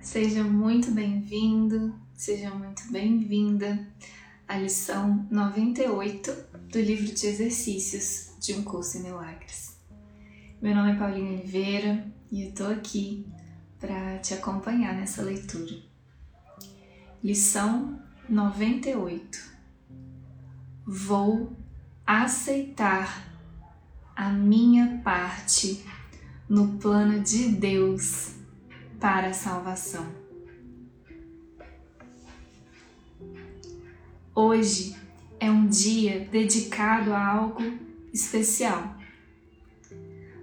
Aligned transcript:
Seja 0.00 0.42
muito 0.42 0.90
bem-vindo, 0.92 1.94
seja 2.14 2.50
muito 2.50 2.90
bem-vinda 2.90 3.86
à 4.48 4.56
lição 4.56 5.28
98 5.30 6.32
do 6.70 6.80
livro 6.80 7.14
de 7.14 7.26
exercícios 7.26 8.34
de 8.40 8.54
um 8.54 8.62
curso 8.62 8.96
em 8.96 9.02
milagres. 9.02 9.78
Meu 10.60 10.74
nome 10.74 10.92
é 10.92 10.96
Paulinha 10.96 11.32
Oliveira 11.32 12.10
e 12.32 12.46
eu 12.46 12.52
tô 12.52 12.64
aqui 12.64 13.26
para 13.78 14.18
te 14.20 14.32
acompanhar 14.32 14.94
nessa 14.94 15.20
leitura. 15.20 15.76
Lição 17.22 18.00
98. 18.26 19.38
Vou 20.86 21.54
aceitar 22.06 23.22
a 24.16 24.30
minha 24.30 25.02
parte 25.04 25.84
no 26.48 26.78
plano 26.78 27.20
de 27.20 27.48
Deus 27.48 28.39
para 29.00 29.28
a 29.28 29.32
salvação. 29.32 30.06
Hoje 34.34 34.94
é 35.40 35.50
um 35.50 35.66
dia 35.66 36.28
dedicado 36.30 37.14
a 37.14 37.26
algo 37.26 37.62
especial. 38.12 38.94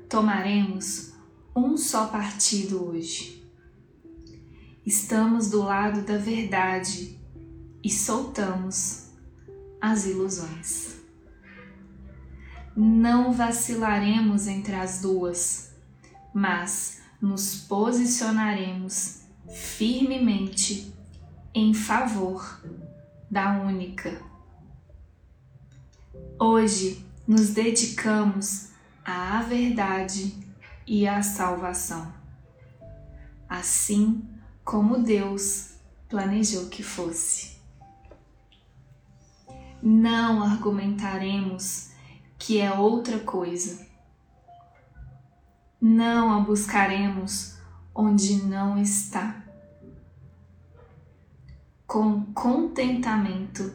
Tomaremos 0.09 1.13
um 1.55 1.77
só 1.77 2.07
partido 2.07 2.83
hoje. 2.83 3.47
Estamos 4.83 5.51
do 5.51 5.61
lado 5.61 6.01
da 6.01 6.17
verdade 6.17 7.19
e 7.83 7.91
soltamos 7.91 9.11
as 9.79 10.07
ilusões. 10.07 10.95
Não 12.75 13.31
vacilaremos 13.31 14.47
entre 14.47 14.75
as 14.75 15.01
duas, 15.01 15.71
mas 16.33 16.96
nos 17.21 17.55
posicionaremos 17.61 19.21
firmemente 19.49 20.93
em 21.53 21.73
favor 21.73 22.61
da 23.29 23.59
única. 23.59 24.21
Hoje 26.39 27.03
nos 27.27 27.49
dedicamos 27.49 28.69
à 29.03 29.41
verdade 29.41 30.33
e 30.85 31.07
à 31.07 31.23
salvação, 31.23 32.13
assim 33.49 34.23
como 34.63 34.99
Deus 34.99 35.71
planejou 36.07 36.67
que 36.67 36.83
fosse. 36.83 37.57
Não 39.81 40.43
argumentaremos 40.43 41.91
que 42.37 42.59
é 42.59 42.71
outra 42.71 43.19
coisa 43.19 43.86
não 45.79 46.31
a 46.31 46.39
buscaremos 46.39 47.57
onde 47.93 48.43
não 48.43 48.77
está. 48.77 49.43
Com 51.85 52.25
contentamento, 52.33 53.73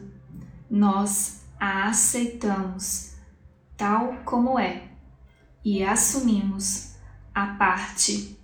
nós 0.69 1.43
a 1.59 1.87
aceitamos 1.87 3.15
tal 3.77 4.17
como 4.25 4.59
é 4.59 4.89
e 5.63 5.83
assumimos 5.83 6.95
a 7.33 7.47
parte 7.55 8.37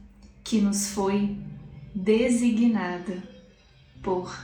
que 0.44 0.62
nos 0.62 0.90
foi 0.90 1.38
designada 1.94 3.22
por 4.02 4.36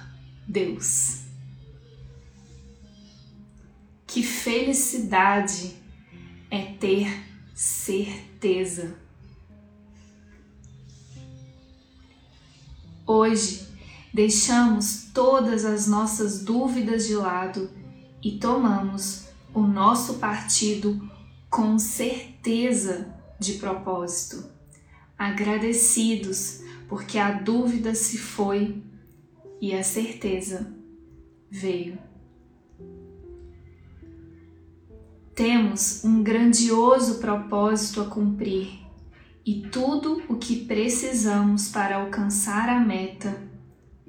Deus. 0.48 1.24
Que 4.06 4.22
felicidade 4.22 5.76
é 6.52 6.74
ter 6.74 7.08
certeza 7.54 9.05
Hoje, 13.08 13.68
deixamos 14.12 15.10
todas 15.14 15.64
as 15.64 15.88
nossas 15.88 16.44
dúvidas 16.44 17.06
de 17.06 17.16
lado 17.16 17.70
e 18.24 18.40
tomamos 18.40 19.26
o 19.54 19.62
nosso 19.62 20.16
partido 20.16 21.00
com 21.48 21.78
certeza 21.78 23.14
de 23.40 23.54
propósito, 23.54 24.50
agradecidos 25.18 26.62
porque 26.90 27.20
a 27.20 27.32
dúvida 27.32 27.94
se 27.94 28.18
foi 28.18 28.84
e 29.62 29.76
a 29.76 29.84
certeza 29.84 30.74
veio. 31.50 32.00
Temos 35.36 36.04
um 36.04 36.24
grandioso 36.24 37.20
propósito 37.20 38.02
a 38.02 38.06
cumprir 38.06 38.85
e 39.46 39.62
tudo 39.70 40.24
o 40.28 40.38
que 40.38 40.66
precisamos 40.66 41.70
para 41.70 41.98
alcançar 41.98 42.68
a 42.68 42.80
meta 42.80 43.48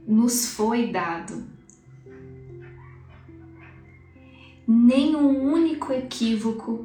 nos 0.09 0.47
foi 0.47 0.91
dado. 0.91 1.47
Nenhum 4.67 5.53
único 5.53 5.93
equívoco 5.93 6.85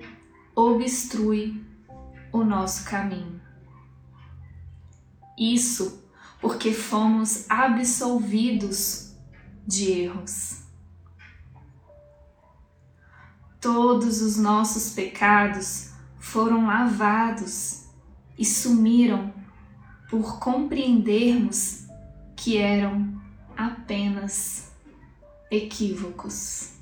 obstrui 0.53 1.63
o 2.31 2.43
nosso 2.43 2.83
caminho. 2.83 3.41
Isso 5.39 6.03
porque 6.41 6.73
fomos 6.73 7.49
absolvidos 7.49 9.15
de 9.65 9.91
erros. 9.91 10.61
Todos 13.61 14.21
os 14.21 14.37
nossos 14.37 14.93
pecados 14.93 15.91
foram 16.19 16.65
lavados 16.65 17.80
e 18.37 18.45
sumiram 18.45 19.33
por 20.09 20.39
compreendermos 20.39 21.87
que 22.35 22.57
eram 22.57 23.21
apenas 23.55 24.71
equívocos. 25.49 26.73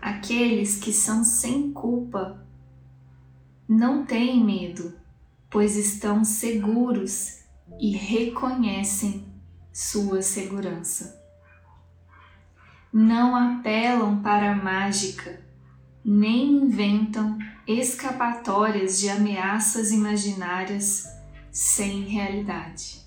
Aqueles 0.00 0.76
que 0.76 0.92
são 0.92 1.22
sem 1.22 1.72
culpa 1.72 2.44
não 3.68 4.04
têm 4.04 4.42
medo, 4.42 4.94
pois 5.48 5.76
estão 5.76 6.24
seguros 6.24 7.40
e 7.78 7.92
reconhecem 7.92 9.24
sua 9.72 10.22
segurança. 10.22 11.20
Não 12.92 13.36
apelam 13.36 14.20
para 14.20 14.52
a 14.52 14.56
mágica, 14.56 15.40
nem 16.04 16.64
inventam 16.64 17.38
escapatórias 17.78 18.98
de 18.98 19.08
ameaças 19.08 19.92
imaginárias 19.92 21.06
sem 21.52 22.02
realidade. 22.02 23.00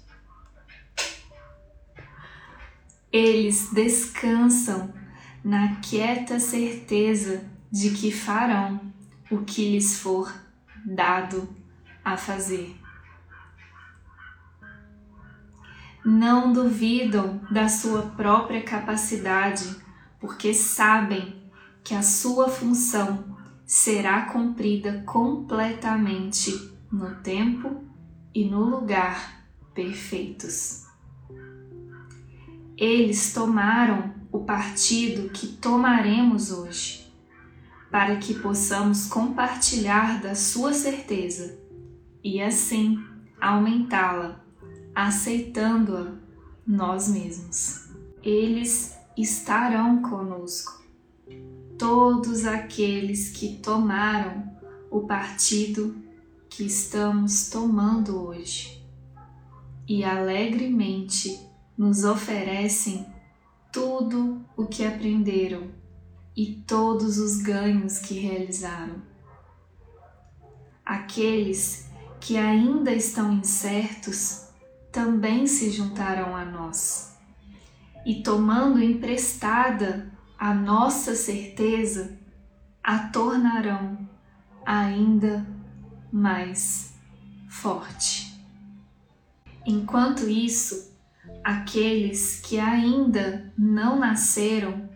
Eles 3.11 3.69
descansam 3.73 4.93
na 5.43 5.75
quieta 5.81 6.39
certeza 6.39 7.43
de 7.71 7.91
que 7.91 8.11
farão 8.11 8.79
o 9.29 9.39
que 9.39 9.71
lhes 9.71 9.99
for 9.99 10.33
dado 10.85 11.47
a 12.03 12.15
fazer. 12.15 12.75
Não 16.05 16.51
duvidam 16.51 17.41
da 17.49 17.67
sua 17.69 18.01
própria 18.01 18.61
capacidade, 18.61 19.75
porque 20.19 20.53
sabem 20.53 21.41
que 21.83 21.93
a 21.93 22.01
sua 22.01 22.49
função 22.49 23.32
será 23.75 24.27
cumprida 24.27 25.01
completamente 25.03 26.51
no 26.91 27.15
tempo 27.23 27.83
e 28.31 28.45
no 28.45 28.63
lugar 28.63 29.47
perfeitos. 29.73 30.85
Eles 32.77 33.33
tomaram 33.33 34.13
o 34.31 34.41
partido 34.41 35.27
que 35.31 35.47
tomaremos 35.47 36.51
hoje, 36.51 37.11
para 37.89 38.17
que 38.17 38.35
possamos 38.35 39.07
compartilhar 39.07 40.21
da 40.21 40.35
sua 40.35 40.71
certeza 40.71 41.57
e 42.23 42.39
assim 42.43 43.03
aumentá-la, 43.41 44.45
aceitando-a 44.93 46.13
nós 46.65 47.07
mesmos. 47.07 47.89
Eles 48.21 48.95
estarão 49.17 49.99
conosco 50.03 50.82
todos 51.83 52.45
aqueles 52.45 53.29
que 53.31 53.57
tomaram 53.57 54.49
o 54.89 55.01
partido 55.01 55.93
que 56.49 56.63
estamos 56.63 57.49
tomando 57.49 58.25
hoje 58.25 58.81
e 59.85 60.01
alegremente 60.01 61.45
nos 61.77 62.05
oferecem 62.05 63.05
tudo 63.69 64.45
o 64.55 64.65
que 64.65 64.85
aprenderam 64.85 65.71
e 66.33 66.53
todos 66.65 67.17
os 67.17 67.41
ganhos 67.41 67.99
que 67.99 68.13
realizaram. 68.13 69.01
Aqueles 70.85 71.89
que 72.21 72.37
ainda 72.37 72.93
estão 72.93 73.33
incertos 73.33 74.47
também 74.89 75.45
se 75.45 75.69
juntarão 75.69 76.33
a 76.33 76.45
nós 76.45 77.17
e, 78.05 78.23
tomando 78.23 78.81
emprestada 78.81 80.12
a 80.43 80.53
nossa 80.53 81.15
certeza 81.15 82.19
a 82.83 83.07
tornarão 83.07 83.97
ainda 84.65 85.47
mais 86.11 86.95
forte. 87.47 88.37
Enquanto 89.65 90.27
isso, 90.27 90.93
aqueles 91.41 92.41
que 92.41 92.59
ainda 92.59 93.53
não 93.57 93.97
nasceram 93.97 94.89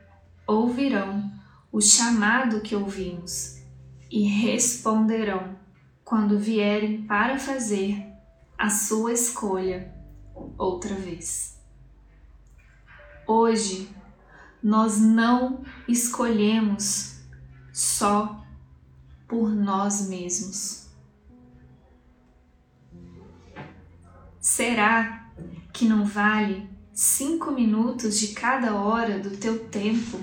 ouvirão 0.46 1.32
o 1.72 1.80
chamado 1.80 2.60
que 2.60 2.76
ouvimos 2.76 3.64
e 4.12 4.28
responderão 4.28 5.56
quando 6.04 6.38
vierem 6.38 7.04
para 7.04 7.40
fazer 7.40 8.06
a 8.58 8.70
sua 8.70 9.14
escolha 9.14 9.94
outra 10.58 10.94
vez. 10.94 11.58
Hoje 13.26 13.96
nós 14.62 15.00
não 15.00 15.63
escolhemos 15.88 17.21
só 17.71 18.45
por 19.27 19.50
nós 19.50 20.07
mesmos. 20.07 20.88
Será 24.39 25.30
que 25.74 25.86
não 25.86 26.06
vale 26.06 26.68
cinco 26.94 27.51
minutos 27.51 28.19
de 28.19 28.30
cada 28.30 28.75
hora 28.75 29.19
do 29.19 29.38
teu 29.38 29.68
tempo 29.68 30.19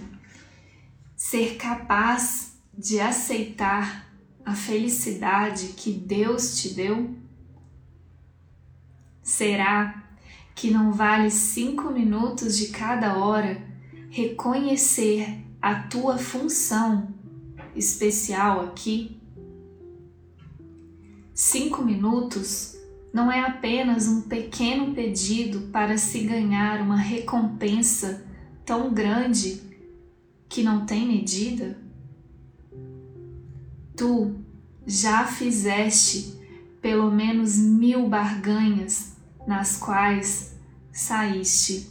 ser 1.15 1.57
capaz 1.57 2.59
de 2.77 3.01
aceitar 3.01 4.09
a 4.45 4.55
felicidade 4.55 5.69
que 5.69 5.93
Deus 5.93 6.57
te 6.57 6.75
deu? 6.75 7.15
Será 9.23 10.03
que 10.55 10.71
não 10.71 10.93
vale 10.93 11.31
cinco 11.31 11.91
minutos 11.91 12.57
de 12.57 12.69
cada 12.69 13.17
hora 13.17 13.74
reconhecer 14.15 15.45
a 15.61 15.75
tua 15.75 16.17
função 16.17 17.13
especial 17.75 18.61
aqui? 18.61 19.21
Cinco 21.35 21.83
minutos 21.83 22.77
não 23.13 23.31
é 23.31 23.41
apenas 23.41 24.07
um 24.07 24.23
pequeno 24.23 24.95
pedido 24.95 25.63
para 25.73 25.99
se 25.99 26.21
ganhar 26.21 26.81
uma 26.81 26.97
recompensa 26.97 28.25
tão 28.65 28.95
grande 28.95 29.61
que 30.49 30.63
não 30.63 30.87
tem 30.87 31.09
medida? 31.09 31.77
Tu 33.97 34.33
já 34.87 35.27
fizeste 35.27 36.39
pelo 36.81 37.11
menos 37.11 37.59
mil 37.59 38.09
barganhas 38.09 39.17
nas 39.45 39.77
quais 39.77 40.55
saíste 40.93 41.91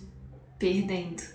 perdendo. 0.58 1.33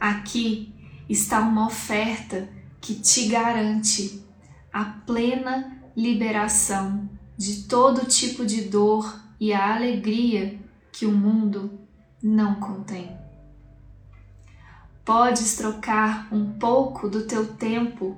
Aqui 0.00 0.72
está 1.10 1.40
uma 1.40 1.66
oferta 1.66 2.48
que 2.80 2.94
te 2.94 3.28
garante 3.28 4.24
a 4.72 4.84
plena 4.84 5.78
liberação 5.94 7.08
de 7.36 7.64
todo 7.64 8.06
tipo 8.06 8.46
de 8.46 8.62
dor 8.62 9.20
e 9.38 9.52
a 9.52 9.74
alegria 9.74 10.58
que 10.90 11.04
o 11.04 11.12
mundo 11.12 11.78
não 12.22 12.54
contém. 12.54 13.14
Podes 15.04 15.56
trocar 15.56 16.28
um 16.32 16.52
pouco 16.52 17.08
do 17.08 17.26
teu 17.26 17.54
tempo 17.54 18.16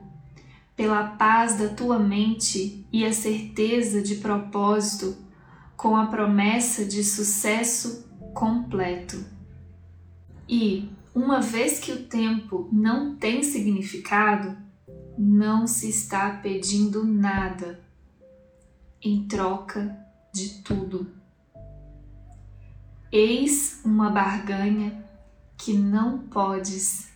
pela 0.76 1.04
paz 1.04 1.58
da 1.58 1.68
tua 1.68 1.98
mente 1.98 2.86
e 2.92 3.04
a 3.04 3.12
certeza 3.12 4.02
de 4.02 4.16
propósito 4.16 5.16
com 5.76 5.96
a 5.96 6.06
promessa 6.06 6.84
de 6.84 7.02
sucesso 7.02 8.08
completo. 8.34 9.24
E, 10.48 10.88
uma 11.14 11.40
vez 11.40 11.78
que 11.78 11.92
o 11.92 12.04
tempo 12.04 12.68
não 12.72 13.16
tem 13.16 13.42
significado, 13.42 14.56
não 15.18 15.66
se 15.66 15.90
está 15.90 16.30
pedindo 16.30 17.04
nada 17.04 17.80
em 19.00 19.26
troca 19.26 19.96
de 20.32 20.62
tudo. 20.62 21.06
Eis 23.10 23.82
uma 23.84 24.08
barganha 24.08 25.04
que 25.58 25.74
não 25.74 26.18
podes 26.18 27.10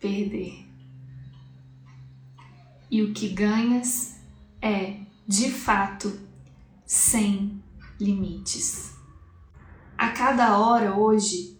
perder. 0.00 0.66
E 2.90 3.02
o 3.02 3.12
que 3.12 3.28
ganhas 3.28 4.18
é, 4.62 5.00
de 5.26 5.50
fato, 5.50 6.18
sem 6.86 7.62
limites. 8.00 8.94
A 9.98 10.10
cada 10.10 10.58
hora 10.58 10.94
hoje, 10.96 11.55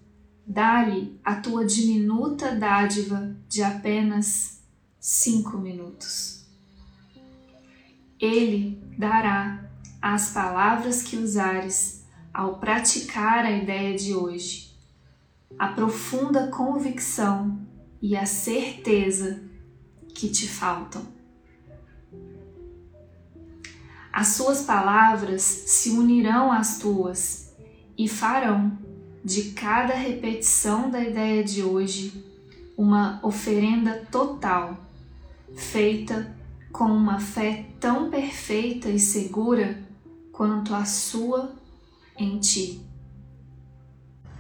dá-lhe 0.46 1.18
a 1.24 1.34
tua 1.34 1.66
diminuta 1.66 2.54
dádiva 2.54 3.36
de 3.48 3.62
apenas 3.62 4.62
cinco 5.00 5.58
minutos. 5.58 6.46
Ele 8.20 8.80
dará 8.96 9.68
as 10.00 10.30
palavras 10.30 11.02
que 11.02 11.16
usares 11.16 12.04
ao 12.32 12.58
praticar 12.58 13.44
a 13.44 13.50
ideia 13.50 13.96
de 13.96 14.14
hoje, 14.14 14.74
a 15.58 15.68
profunda 15.68 16.48
convicção 16.48 17.66
e 18.00 18.16
a 18.16 18.24
certeza 18.24 19.42
que 20.14 20.28
te 20.28 20.48
faltam. 20.48 21.06
As 24.12 24.28
suas 24.28 24.62
palavras 24.62 25.42
se 25.42 25.90
unirão 25.90 26.50
às 26.50 26.78
tuas 26.78 27.54
e 27.98 28.08
farão 28.08 28.78
de 29.26 29.50
cada 29.50 29.92
repetição 29.92 30.88
da 30.88 31.02
ideia 31.02 31.42
de 31.42 31.60
hoje 31.60 32.24
uma 32.78 33.18
oferenda 33.24 34.06
total, 34.08 34.78
feita 35.56 36.32
com 36.70 36.84
uma 36.84 37.18
fé 37.18 37.66
tão 37.80 38.08
perfeita 38.08 38.88
e 38.88 39.00
segura 39.00 39.82
quanto 40.30 40.72
a 40.72 40.84
sua 40.84 41.52
em 42.16 42.38
ti. 42.38 42.80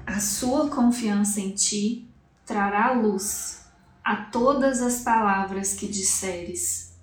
A 0.06 0.20
sua 0.20 0.70
confiança 0.70 1.40
em 1.40 1.50
ti 1.50 2.08
trará 2.46 2.92
luz 2.92 3.66
a 4.04 4.14
todas 4.14 4.80
as 4.80 5.00
palavras 5.02 5.74
que 5.74 5.88
disseres, 5.88 6.96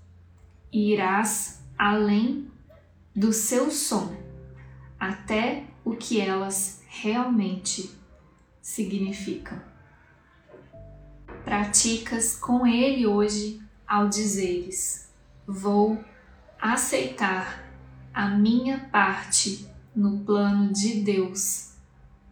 e 0.71 0.93
irás 0.93 1.61
além 1.77 2.47
do 3.13 3.33
seu 3.33 3.69
som 3.69 4.15
até 4.97 5.65
o 5.83 5.97
que 5.97 6.21
elas 6.21 6.81
realmente 7.01 7.89
significam. 8.61 9.59
Praticas 11.43 12.37
com 12.37 12.67
ele 12.67 13.07
hoje 13.07 13.59
ao 13.87 14.07
dizeres: 14.07 15.11
Vou 15.45 16.03
aceitar 16.61 17.63
a 18.13 18.29
minha 18.29 18.79
parte 18.91 19.67
no 19.95 20.19
plano 20.19 20.71
de 20.71 21.01
Deus 21.01 21.73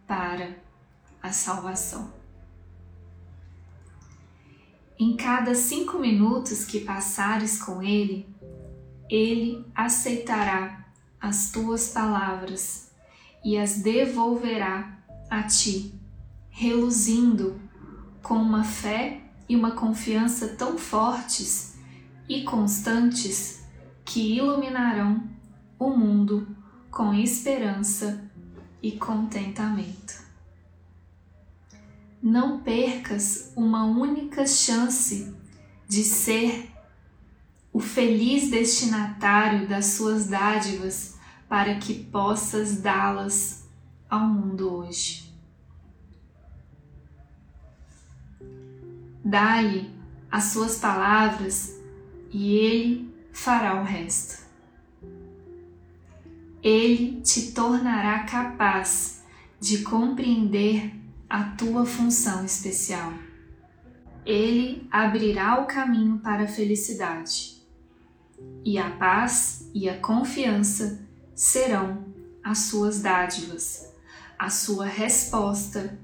para 0.06 0.56
a 1.20 1.32
salvação. 1.32 2.12
Em 4.98 5.16
cada 5.16 5.54
cinco 5.56 5.98
minutos 5.98 6.64
que 6.64 6.80
passares 6.80 7.60
com 7.60 7.82
Ele, 7.82 8.28
ele 9.10 9.66
aceitará 9.74 10.86
as 11.20 11.50
tuas 11.50 11.88
palavras 11.88 12.91
e 13.44 13.58
as 13.58 13.80
devolverá 13.80 14.98
a 15.28 15.42
ti, 15.42 15.94
reluzindo 16.50 17.60
com 18.22 18.34
uma 18.34 18.64
fé 18.64 19.20
e 19.48 19.56
uma 19.56 19.72
confiança 19.72 20.48
tão 20.48 20.78
fortes 20.78 21.76
e 22.28 22.42
constantes 22.42 23.64
que 24.04 24.36
iluminarão 24.36 25.28
o 25.78 25.90
mundo 25.90 26.46
com 26.90 27.12
esperança 27.14 28.30
e 28.82 28.92
contentamento. 28.92 30.22
Não 32.22 32.60
percas 32.60 33.52
uma 33.56 33.84
única 33.84 34.46
chance 34.46 35.34
de 35.88 36.04
ser 36.04 36.70
o 37.72 37.80
feliz 37.80 38.50
destinatário 38.50 39.66
das 39.66 39.86
suas 39.86 40.26
dádivas 40.26 41.16
para 41.52 41.74
que 41.74 41.92
possas 42.04 42.80
dá-las 42.80 43.68
ao 44.08 44.20
mundo 44.20 44.74
hoje. 44.74 45.30
Dá-lhe 49.22 49.90
as 50.30 50.44
suas 50.44 50.78
palavras 50.78 51.78
e 52.30 52.54
ele 52.54 53.14
fará 53.34 53.78
o 53.78 53.84
resto. 53.84 54.46
Ele 56.62 57.20
te 57.20 57.52
tornará 57.52 58.20
capaz 58.20 59.22
de 59.60 59.82
compreender 59.82 60.90
a 61.28 61.44
tua 61.44 61.84
função 61.84 62.46
especial. 62.46 63.12
Ele 64.24 64.88
abrirá 64.90 65.60
o 65.60 65.66
caminho 65.66 66.18
para 66.18 66.44
a 66.44 66.48
felicidade 66.48 67.62
e 68.64 68.78
a 68.78 68.88
paz 68.92 69.70
e 69.74 69.86
a 69.86 69.98
confiança 69.98 71.11
serão 71.42 72.04
as 72.44 72.58
suas 72.58 73.02
dádivas, 73.02 73.92
a 74.38 74.48
sua 74.48 74.86
resposta 74.86 75.98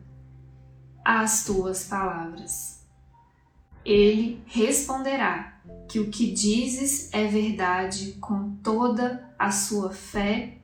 às 1.04 1.44
tuas 1.44 1.84
palavras. 1.84 2.84
Ele 3.84 4.42
responderá 4.46 5.60
que 5.88 6.00
o 6.00 6.10
que 6.10 6.32
dizes 6.32 7.08
é 7.12 7.28
verdade 7.28 8.14
com 8.14 8.56
toda 8.64 9.32
a 9.38 9.52
sua 9.52 9.90
fé 9.90 10.58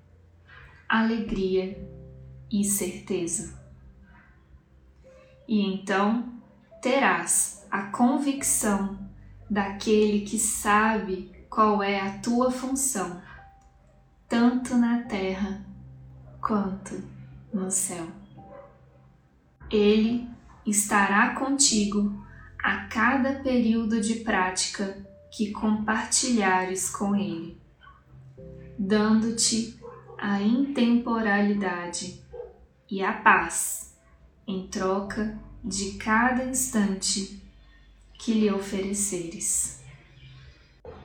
alegria 0.89 1.79
e 2.51 2.65
certeza. 2.65 3.57
E 5.47 5.73
então 5.73 6.33
terás 6.83 7.65
a 7.71 7.93
convicção 7.93 8.99
daquele 9.49 10.23
que 10.23 10.37
sabe 10.37 11.31
qual 11.49 11.81
é 11.81 12.01
a 12.01 12.19
tua 12.19 12.51
função, 12.51 13.23
tanto 14.35 14.77
na 14.77 15.01
terra 15.05 15.65
quanto 16.41 17.01
no 17.53 17.71
céu. 17.71 18.09
Ele 19.71 20.29
estará 20.67 21.37
contigo 21.37 22.13
a 22.59 22.79
cada 22.89 23.35
período 23.35 24.01
de 24.01 24.17
prática 24.25 25.07
que 25.31 25.53
compartilhares 25.53 26.91
com 26.91 27.15
Ele, 27.15 27.57
dando-te 28.77 29.79
a 30.19 30.43
intemporalidade 30.43 32.21
e 32.91 33.05
a 33.05 33.13
paz 33.13 33.97
em 34.49 34.67
troca 34.67 35.39
de 35.63 35.93
cada 35.93 36.43
instante 36.43 37.41
que 38.15 38.33
lhe 38.35 38.51
ofereceres. 38.51 39.81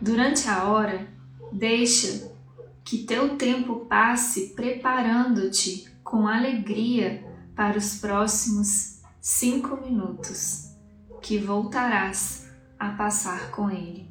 Durante 0.01 0.49
a 0.49 0.63
hora, 0.63 1.07
deixa 1.51 2.38
que 2.83 2.99
teu 2.99 3.37
tempo 3.37 3.85
passe 3.85 4.53
preparando-te 4.55 5.89
com 6.03 6.27
alegria 6.27 7.23
para 7.55 7.77
os 7.77 7.95
próximos 7.99 9.01
cinco 9.21 9.77
minutos, 9.77 10.75
que 11.21 11.37
voltarás 11.37 12.49
a 12.79 12.89
passar 12.89 13.51
com 13.51 13.69
ele. 13.69 14.09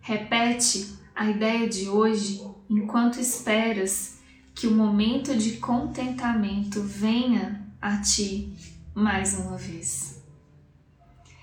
Repete 0.00 0.98
a 1.14 1.30
ideia 1.30 1.68
de 1.68 1.88
hoje 1.88 2.42
enquanto 2.68 3.18
esperas 3.18 4.18
que 4.54 4.66
o 4.66 4.72
momento 4.72 5.36
de 5.36 5.56
contentamento 5.56 6.82
venha 6.82 7.66
a 7.80 7.98
ti 7.98 8.56
mais 8.94 9.38
uma 9.38 9.56
vez. 9.56 10.22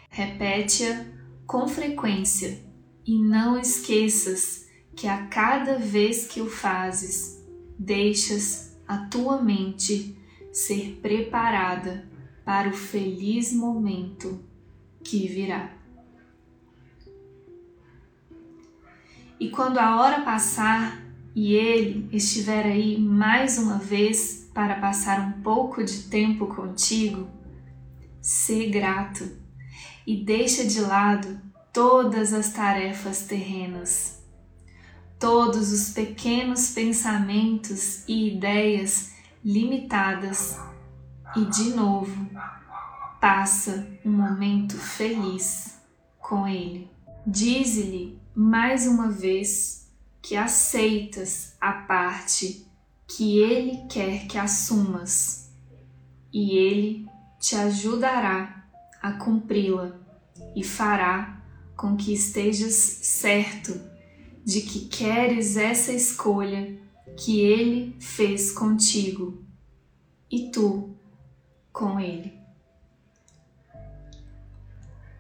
Repete-a 0.09 1.05
com 1.45 1.67
frequência 1.67 2.63
e 3.05 3.17
não 3.17 3.59
esqueças 3.59 4.68
que 4.99 5.07
a 5.07 5.27
cada 5.27 5.79
vez 5.79 6.27
que 6.27 6.41
o 6.41 6.49
fazes, 6.49 7.41
deixas 7.77 8.77
a 8.85 8.97
tua 8.97 9.41
mente 9.41 10.13
ser 10.51 10.99
preparada 11.01 12.05
para 12.43 12.67
o 12.67 12.73
feliz 12.73 13.53
momento 13.53 14.43
que 15.01 15.25
virá. 15.25 15.71
E 19.39 19.49
quando 19.49 19.77
a 19.77 20.01
hora 20.01 20.21
passar 20.21 21.01
e 21.33 21.53
ele 21.53 22.09
estiver 22.11 22.65
aí 22.65 22.99
mais 22.99 23.57
uma 23.57 23.77
vez 23.77 24.51
para 24.53 24.81
passar 24.81 25.21
um 25.21 25.41
pouco 25.41 25.81
de 25.81 26.09
tempo 26.09 26.47
contigo, 26.47 27.25
sê 28.21 28.65
grato 28.65 29.31
e 30.05 30.17
deixa 30.25 30.65
de 30.65 30.81
lado 30.81 31.39
todas 31.71 32.33
as 32.33 32.51
tarefas 32.51 33.25
terrenas, 33.25 34.18
todos 35.19 35.73
os 35.73 35.89
pequenos 35.89 36.69
pensamentos 36.69 38.07
e 38.07 38.29
ideias 38.29 39.11
limitadas 39.43 40.57
e 41.35 41.43
de 41.45 41.71
novo 41.71 42.29
passa 43.19 43.85
um 44.05 44.11
momento 44.11 44.77
feliz 44.77 45.77
com 46.19 46.47
ele. 46.47 46.89
Dize-lhe 47.27 48.17
mais 48.33 48.87
uma 48.87 49.09
vez 49.09 49.91
que 50.21 50.37
aceitas 50.37 51.55
a 51.59 51.73
parte 51.73 52.65
que 53.05 53.39
ele 53.39 53.85
quer 53.89 54.25
que 54.25 54.37
assumas 54.37 55.51
e 56.31 56.55
ele 56.55 57.07
te 57.39 57.55
ajudará 57.55 58.63
a 59.01 59.11
cumpri-la 59.13 59.99
e 60.55 60.63
fará 60.63 61.41
com 61.75 61.97
que 61.97 62.13
estejas 62.13 62.73
certo 62.73 63.88
de 64.49 64.61
que 64.61 64.87
queres 64.87 65.57
essa 65.57 65.93
escolha 65.93 66.75
que 67.15 67.39
ele 67.39 67.95
fez 67.99 68.51
contigo 68.51 69.43
e 70.31 70.49
tu 70.49 70.95
com 71.71 71.99
ele. 71.99 72.33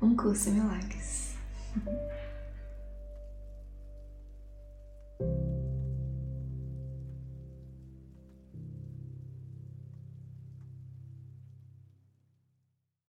Um 0.01 0.15
curso 0.15 0.49
em 0.49 0.53
milagres. 0.53 1.35